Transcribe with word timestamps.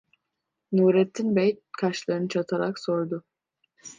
Nurettin 0.71 1.35
bey 1.35 1.61
kaşlarını 1.77 2.27
çatarak 2.27 2.79
sordu. 2.79 3.23